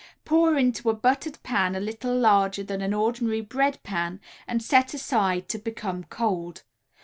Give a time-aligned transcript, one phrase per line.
[0.25, 4.95] Pour into a buttered pan a little larger than an ordinary bread pan and set
[4.95, 6.63] aside to become cold.